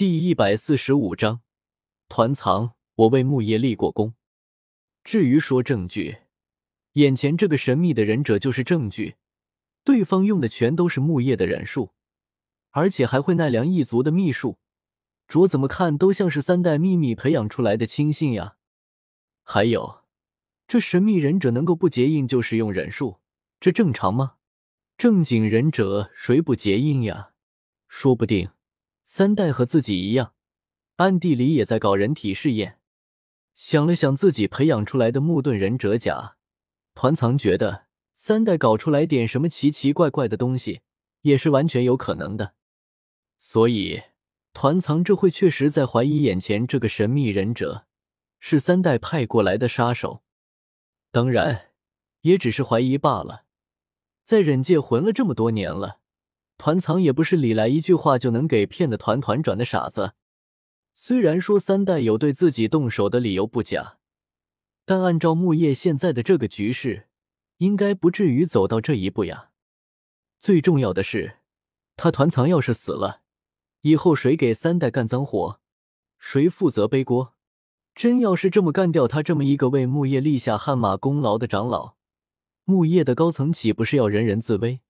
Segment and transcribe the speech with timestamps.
[0.00, 1.42] 第一百四十五章，
[2.08, 4.14] 团藏，我为木叶立过功。
[5.04, 6.20] 至于说证据，
[6.92, 9.16] 眼前这个神秘的忍者就是证据。
[9.84, 11.92] 对方用的全都是木叶的忍术，
[12.70, 14.56] 而且还会奈良一族的秘术，
[15.28, 18.56] 着怎么看都像是三代秘密培养出来的亲信呀。
[19.42, 20.04] 还有，
[20.66, 23.20] 这神秘忍者能够不结印就使用忍术，
[23.60, 24.36] 这正常吗？
[24.96, 27.32] 正经忍者谁不结印呀？
[27.86, 28.48] 说不定
[29.12, 30.34] 三代和自己一样，
[30.98, 32.78] 暗地里也在搞人体试验。
[33.56, 36.36] 想了想自己培养出来的木盾忍者甲，
[36.94, 40.82] 团藏觉得三代搞出来点什么奇奇怪怪的东西
[41.22, 42.54] 也是完全有可能的。
[43.36, 44.00] 所以
[44.52, 47.88] 团藏这会确实在怀疑眼前这个神秘忍者
[48.38, 50.22] 是三代派过来的杀手。
[51.10, 51.72] 当然，
[52.20, 53.46] 也只是怀疑罢了。
[54.22, 55.98] 在忍界混了这么多年了，
[56.60, 60.12] 团藏也不是李来一句话就能给骗的团团转的傻子。
[60.94, 63.96] 虽然说三代有对自己动手的理由不假，
[64.84, 67.08] 但按照木叶现在的这个局势，
[67.56, 69.52] 应该不至于走到这一步呀。
[70.38, 71.38] 最重要的是，
[71.96, 73.22] 他团藏要是死了，
[73.80, 75.60] 以后谁给三代干脏活，
[76.18, 77.32] 谁负责背锅？
[77.94, 81.94] 真要是这么干掉他这么一个为木叶立下汗马功劳的长老。
[82.64, 84.82] 木叶的高层岂不是要人人自危？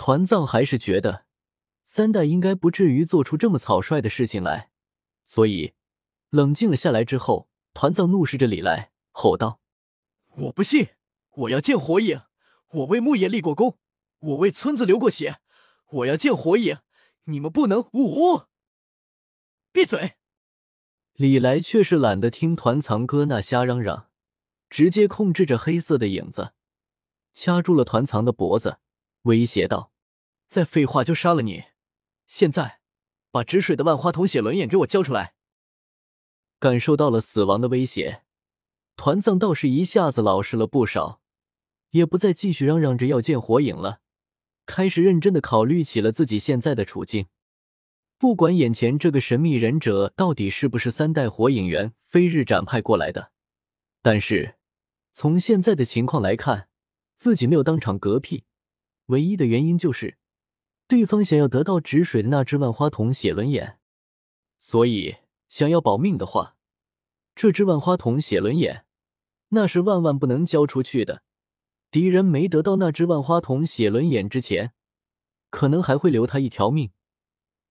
[0.00, 1.26] 团藏还是觉得
[1.84, 4.70] 三代应该不至于做出这么草率的事情来，
[5.26, 5.74] 所以
[6.30, 9.60] 冷静了下来之后，团藏怒视着李来，吼道
[10.36, 10.88] ：“我不信！
[11.36, 12.22] 我要见火影！
[12.70, 13.76] 我为木叶立过功，
[14.20, 15.40] 我为村子流过血，
[15.90, 16.78] 我要见火影！
[17.24, 18.44] 你们不能呜！
[19.70, 20.14] 闭嘴！”
[21.12, 24.08] 李来却是懒得听团藏哥那瞎嚷嚷，
[24.70, 26.54] 直接控制着黑色的影子。
[27.34, 28.78] 掐住了团藏的脖子，
[29.22, 29.92] 威胁道
[30.48, 31.64] ：“再废话就杀了你！
[32.26, 32.80] 现在，
[33.30, 35.34] 把止水的万花筒写轮眼给我交出来！”
[36.58, 38.22] 感受到了死亡的威胁，
[38.96, 41.20] 团藏倒是一下子老实了不少，
[41.90, 44.00] 也不再继续嚷嚷着要见火影了，
[44.66, 47.26] 开始认真的考虑起了自己现在的处境。
[48.18, 53.32] 不管眼前这个神秘忍者到底是不是三代火影元飞日斩派过来的，
[54.02, 54.56] 但是
[55.12, 56.68] 从现在的情况来看，
[57.16, 58.44] 自己没有当场嗝屁，
[59.10, 60.16] 唯一的原因就是
[60.88, 63.78] 对方想要得到止水的那只万花筒写轮眼，
[64.58, 65.16] 所以
[65.48, 66.56] 想要保命的话，
[67.34, 68.86] 这只万花筒写轮眼
[69.50, 71.22] 那是万万不能交出去的。
[71.90, 74.72] 敌人没得到那只万花筒写轮眼之前，
[75.50, 76.92] 可能还会留他一条命，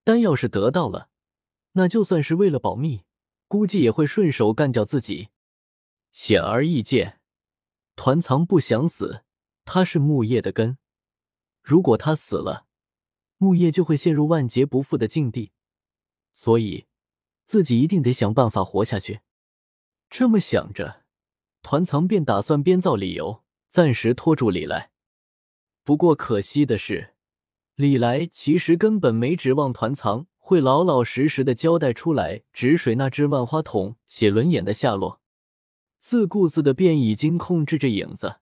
[0.04, 1.10] 但要是得到了，
[1.74, 3.04] 那就算是为了保密，
[3.48, 5.30] 估计也会顺手干掉自己。
[6.12, 7.22] 显而易见，
[7.96, 9.24] 团藏不想死。
[9.64, 10.80] 他是木叶的根，
[11.70, 12.66] 如果他死了，
[13.38, 15.52] 木叶就会陷入万劫不复的境地，
[16.34, 16.88] 所以
[17.46, 19.20] 自己一定得想办法活下去。
[20.10, 21.04] 这么想着，
[21.62, 24.90] 团藏便打算编造理由，暂时拖住李来。
[25.84, 27.14] 不过可惜的是，
[27.76, 35.22] 李来其实根本没指望团藏会老老实实的交代出来止水那只万花筒写轮眼的下落，
[36.00, 38.38] 自顾自的便已经控制着影子。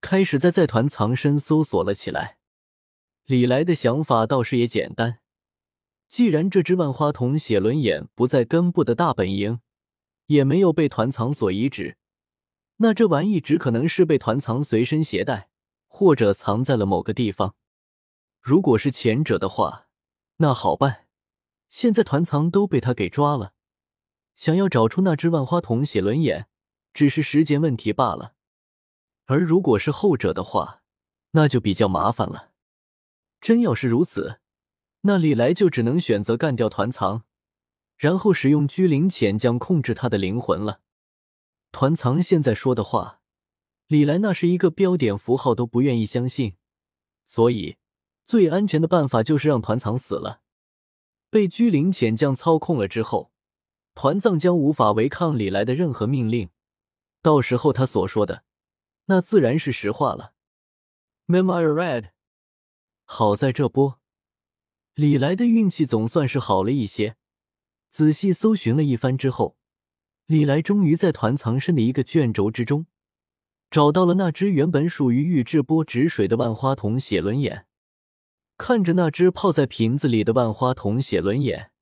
[0.00, 2.38] 开始在在团藏身搜索了起来。
[3.30, 5.20] 李来的想法倒是也简单，
[6.08, 9.60] 既然这只万花筒写轮眼不在根部的大本营，
[10.26, 11.96] 也没有被团藏所遗址，
[12.78, 15.48] 那这玩意只可能是被团藏随身携带，
[15.86, 17.54] 或者藏在了某个地方。
[18.40, 19.86] 如果是前者的话，
[20.38, 21.06] 那好办，
[21.68, 23.52] 现在团藏都被他给抓了，
[24.34, 26.48] 想要找出那只万花筒写轮眼，
[26.92, 28.34] 只是时间问题罢了。
[29.26, 30.82] 而如果是后者的话，
[31.30, 32.49] 那就比较麻烦了。
[33.40, 34.40] 真要是如此，
[35.02, 37.24] 那李来就只能选择干掉团藏，
[37.96, 40.80] 然后使用居灵潜将控制他的灵魂了。
[41.72, 43.20] 团藏现在说的话，
[43.86, 46.56] 李来那是一个标点符号都不愿意相信，
[47.24, 47.76] 所以
[48.24, 50.42] 最安全的办法就是让团藏死了。
[51.30, 53.32] 被居灵潜将操控了之后，
[53.94, 56.50] 团藏将无法违抗李来的任何命令，
[57.22, 58.44] 到时候他所说的。
[59.06, 60.34] 那自然是实话了。
[61.26, 62.10] Memory read。
[63.12, 63.98] 好在这波，
[64.94, 67.16] 李来的运气总算是好了一些。
[67.88, 69.56] 仔细搜寻了一番之后，
[70.26, 72.86] 李来终于在团藏身的一个卷轴之中，
[73.68, 77.66] 找到了那只原本属于玉智波止水的万花筒写轮眼。
[78.56, 81.72] 看着那只泡在瓶子里的万花筒写轮眼，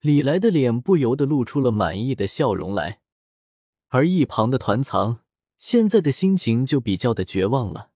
[0.00, 3.00] 李来的脸不由得露出了满意的笑容来。
[3.86, 5.20] 而一旁的团藏。
[5.56, 7.89] 现在的心情就比较的绝望了。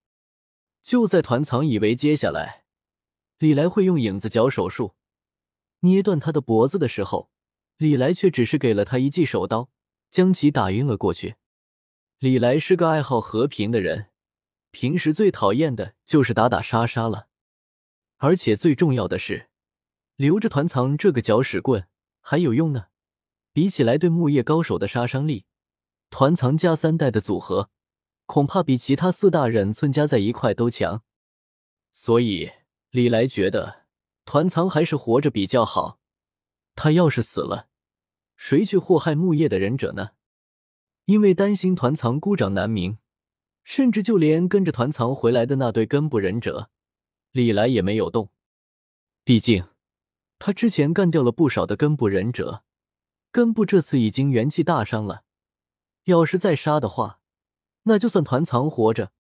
[0.84, 2.64] 就在团藏以为接下来
[3.38, 4.94] 李来会用影子脚手术，
[5.81, 7.31] 捏断他的脖子的时候，
[7.78, 9.70] 李来却只是给了他一记手刀，
[10.10, 11.36] 将其打晕了过去。
[12.19, 14.10] 李来是个爱好和平的人，
[14.70, 17.28] 平时最讨厌的就是打打杀杀了，
[18.19, 19.48] 而且最重要的是，
[20.16, 21.88] 留着团藏这个搅屎棍
[22.20, 22.87] 还有用呢。
[23.52, 25.46] 比起来对木叶高手的杀伤力，
[26.10, 27.70] 团藏加三代的组合，
[28.26, 31.03] 恐怕比其他四大忍村加在一块都强。
[31.93, 32.50] 所以
[32.91, 33.85] 李来觉得
[34.25, 35.99] 团藏还是活着比较好。
[36.75, 37.69] 他要是死了，
[38.37, 40.11] 谁去祸害木叶的忍者呢？
[41.05, 42.99] 因为担心团藏孤掌难鸣，
[43.62, 46.71] 甚至就连跟着团藏回来的那对根部忍者，
[47.31, 48.31] 李来也没有动。
[49.23, 49.69] 毕竟
[50.38, 52.65] 他之前干掉了不少的根部忍者。
[53.31, 55.25] 根部这次已经元气大伤了，
[56.05, 57.21] 要是再杀的话，
[57.84, 59.12] 那就算团藏活着，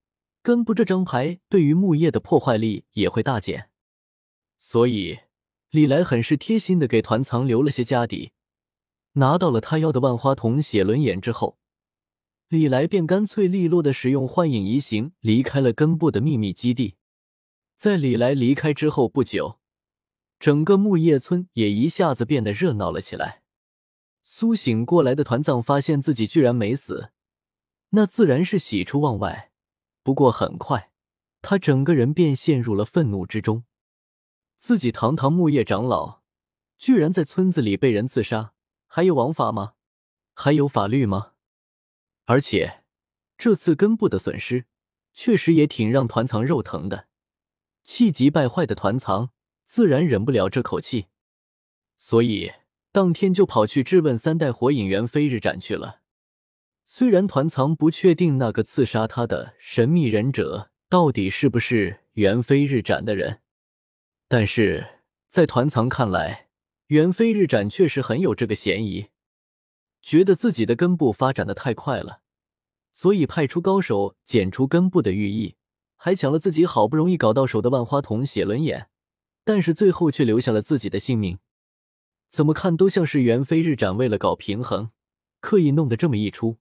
[0.42, 3.70] 根部这张牌对于木叶的破坏力也会大减。
[4.58, 5.20] 所以
[5.70, 8.32] 李来很是贴心的给团藏留了些家底。
[9.14, 11.58] 拿到了他要的万花筒写轮眼之后，
[12.48, 16.96] 李来便干脆利落的使用幻影移形离开了根部的秘密基地。
[17.76, 19.60] 在李来离开之后不久，
[20.40, 23.42] 整个木叶村也一下子变得热闹了起来。
[24.22, 27.10] 苏醒过来的团藏发现自己居然没死，
[27.96, 29.52] 那自然是喜出望外。
[30.02, 30.90] 不过很快，
[31.42, 33.64] 他整个人便陷入了愤怒之中。
[34.58, 36.22] 自己堂堂木叶长老，
[36.76, 38.54] 居然在村子里被人刺杀，
[38.86, 39.74] 还有王法吗？
[40.34, 41.32] 还有法律吗？
[42.24, 42.82] 而且
[43.38, 44.66] 这次根部的损失，
[45.12, 47.08] 确实也挺让团藏肉疼的。
[47.84, 49.30] 气急败坏的团藏
[49.64, 51.06] 自然忍不了这口气，
[51.96, 52.52] 所以。
[52.90, 56.02] 当天就跑去质问三代火影猿飞日斩去了。
[56.86, 63.40] 虽然团藏不确定那个刺杀他的神秘忍者到底是不是元飞日斩的人，
[64.28, 66.48] 但是在团藏看来，
[66.88, 69.08] 元飞日斩确实很有这个嫌疑。
[70.02, 72.20] 觉得自己的根部发展的太快了，
[72.92, 75.56] 所以派出高手剪除根部的寓意，
[75.96, 78.88] 还抢了自己好不容易搞到手的万花筒写轮眼，
[79.42, 81.38] 但是最后却留下了自己的性命。
[82.28, 84.90] 怎么看都像是元飞日斩为了搞平衡，
[85.40, 86.58] 刻意弄的这么一出。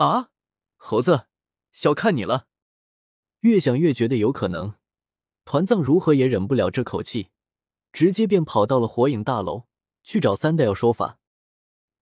[0.00, 0.30] 啊，
[0.78, 1.26] 猴子，
[1.72, 2.46] 小看你了。
[3.40, 4.76] 越想越觉得有可能，
[5.44, 7.28] 团藏如何也忍不了这口气，
[7.92, 9.66] 直接便跑到了火影大楼
[10.02, 11.18] 去找三代要说法。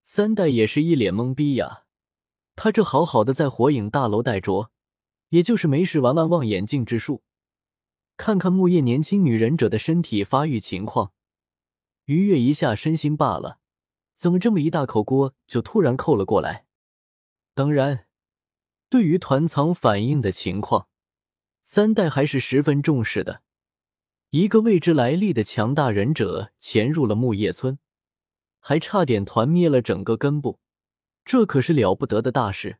[0.05, 1.87] 三代也是一脸懵逼呀，
[2.55, 4.71] 他这好好的在火影大楼待着，
[5.31, 7.25] 也就是没事玩玩望远镜之术，
[8.17, 11.13] 看看木叶年轻女忍者的身体发育情况。
[12.05, 13.59] 愉悦一下身心罢了，
[14.15, 16.68] 怎么这么一大口锅就突然扣了过来？
[17.59, 18.07] 当然，
[18.89, 20.87] 对于团藏反应的情况，
[21.65, 23.43] 三代还是十分重视的。
[24.31, 27.81] 一个未知来历的强大忍者潜入了木叶村，
[28.61, 30.61] 还差点团灭了整个根部，
[31.25, 32.79] 这可是了不得的大事。